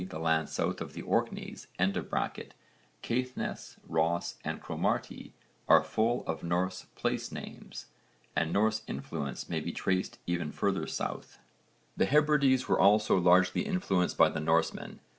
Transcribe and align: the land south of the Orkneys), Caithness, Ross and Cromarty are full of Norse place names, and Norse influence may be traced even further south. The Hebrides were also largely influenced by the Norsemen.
the 0.09 0.17
land 0.17 0.49
south 0.49 0.81
of 0.81 0.93
the 0.93 1.03
Orkneys), 1.03 1.67
Caithness, 3.03 3.77
Ross 3.87 4.39
and 4.43 4.59
Cromarty 4.59 5.35
are 5.69 5.83
full 5.83 6.25
of 6.25 6.41
Norse 6.41 6.87
place 6.95 7.31
names, 7.31 7.85
and 8.35 8.51
Norse 8.51 8.81
influence 8.87 9.47
may 9.47 9.59
be 9.59 9.71
traced 9.71 10.17
even 10.25 10.51
further 10.51 10.87
south. 10.87 11.37
The 11.95 12.07
Hebrides 12.07 12.67
were 12.67 12.79
also 12.79 13.15
largely 13.19 13.61
influenced 13.61 14.17
by 14.17 14.29
the 14.29 14.39
Norsemen. 14.39 15.01